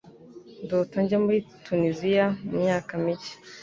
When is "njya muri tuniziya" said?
1.03-2.25